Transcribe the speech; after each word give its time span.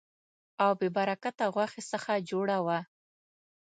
او 0.63 0.71
بې 0.79 0.87
برکته 0.97 1.43
غوښې 1.53 1.81
څخه 1.91 2.11
جوړه 2.29 2.57
وه. 2.65 2.79